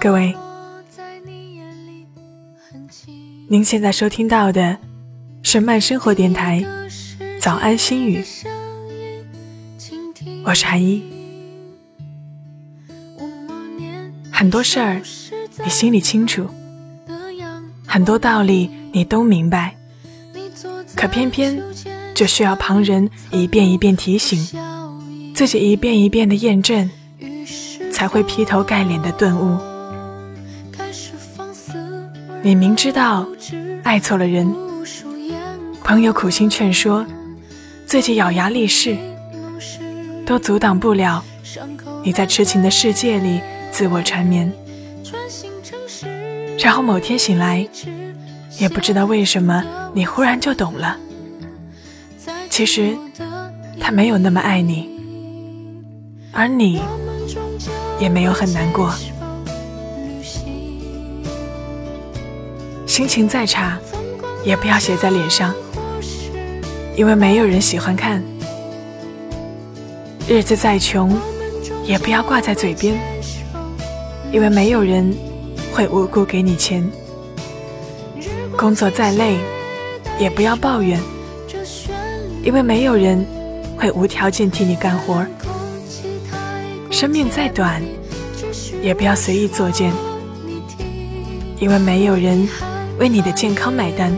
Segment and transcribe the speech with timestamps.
[0.00, 0.34] 各位，
[3.48, 4.76] 您现在收听到的
[5.44, 6.60] 是慢生活电台
[7.40, 8.20] 《早安心语》，
[10.44, 11.04] 我是韩一。
[14.32, 15.00] 很多事儿
[15.62, 16.50] 你心里清楚，
[17.86, 19.76] 很多道理你都明白，
[20.96, 21.62] 可偏偏
[22.12, 24.44] 就需要旁人一遍一遍提醒，
[25.32, 26.90] 自己一遍一遍的验证，
[27.96, 29.58] 才会劈头盖脸的顿悟。
[32.42, 33.26] 你明知道
[33.84, 34.54] 爱错了人，
[35.82, 37.06] 朋友苦心劝说，
[37.86, 38.98] 自己咬牙立誓，
[40.26, 41.24] 都阻挡不了
[42.04, 43.40] 你在痴情的世界里。
[43.72, 44.50] 自我缠绵，
[46.58, 47.66] 然后某天醒来，
[48.58, 50.98] 也不知道为什么，你忽然就懂了。
[52.50, 52.96] 其实
[53.80, 54.88] 他没有那么爱你，
[56.32, 56.80] 而你
[57.98, 58.92] 也没有很难过。
[62.86, 63.78] 心情再差，
[64.44, 65.54] 也不要写在脸上，
[66.96, 68.22] 因为没有人喜欢看。
[70.28, 71.16] 日子再穷，
[71.84, 72.98] 也不要挂在嘴边。
[74.32, 75.16] 因为没有人
[75.72, 76.84] 会无故给你钱，
[78.56, 79.36] 工作再累
[80.18, 81.00] 也不要抱怨，
[82.42, 83.24] 因为没有人
[83.78, 85.24] 会无条件替你干活。
[86.98, 87.82] 生命再短
[88.82, 89.92] 也不要随意作践，
[91.60, 92.48] 因为没有人
[92.98, 94.16] 为你的健康买单。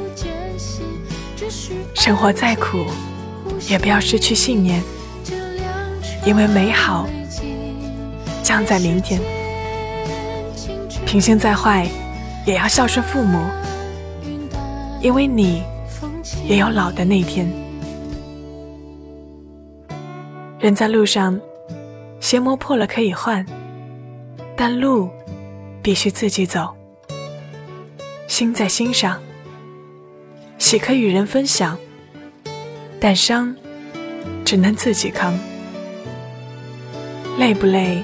[1.92, 2.86] 生活再苦
[3.68, 4.80] 也不要失去信念，
[6.24, 7.08] 因为美好
[8.44, 9.20] 将在明天。
[11.04, 11.84] 品性再坏，
[12.46, 13.40] 也要孝顺父母，
[15.02, 15.64] 因为你
[16.46, 17.52] 也有老的那天。
[20.60, 21.40] 人在路上，
[22.28, 23.42] 鞋磨破了可以换，
[24.54, 25.08] 但路
[25.80, 26.68] 必须自己走。
[28.26, 29.18] 心在心上，
[30.58, 31.78] 喜可与人分享，
[33.00, 33.56] 但伤
[34.44, 35.32] 只能自己扛。
[37.38, 38.02] 累不累，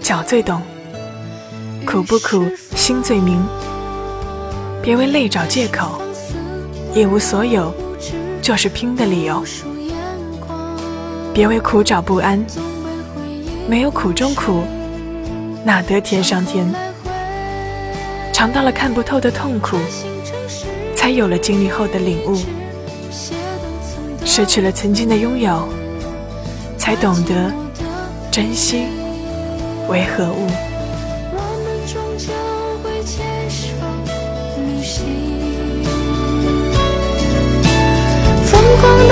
[0.00, 0.62] 脚最懂。
[1.86, 3.44] 苦不苦，心最明。
[4.82, 6.00] 别为累找借口，
[6.94, 7.74] 一无所有
[8.40, 9.44] 就是拼的理由。
[11.34, 12.42] 别为苦找不安，
[13.70, 14.64] 没有苦中苦，
[15.64, 16.68] 哪得天上天？
[18.32, 19.76] 尝到了看不透的痛苦，
[20.96, 22.36] 才有了经历后的领悟。
[24.24, 25.68] 失去了曾经的拥有，
[26.76, 27.52] 才懂得
[28.28, 28.86] 珍惜
[29.88, 30.48] 为何物。
[38.50, 39.09] 乘或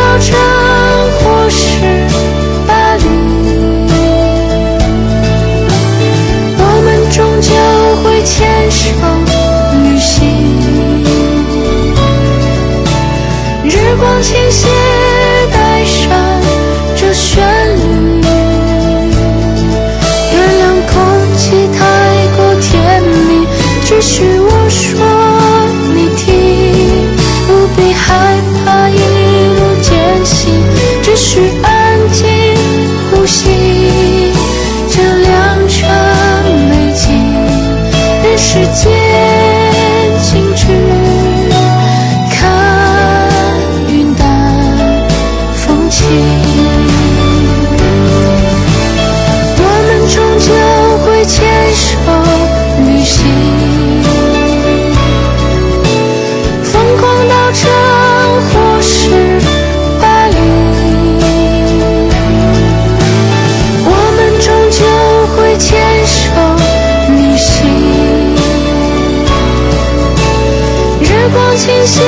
[71.58, 72.00] 倾携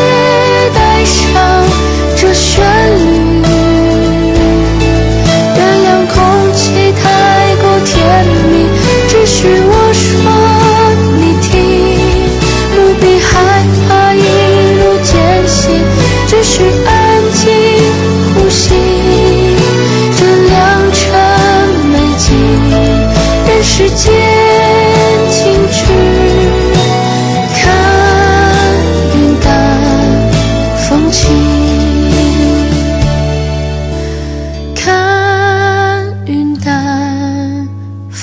[0.73, 1.65] 带上
[2.17, 2.65] 这旋
[3.15, 3.20] 律。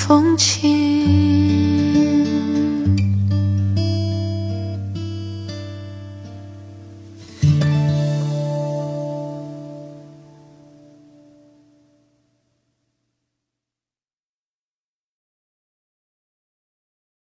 [0.08, 0.77] 风轻